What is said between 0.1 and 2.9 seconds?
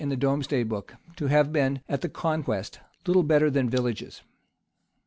cities appear by domesday book to have been, at the conquest